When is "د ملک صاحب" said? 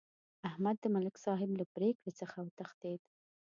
0.81-1.49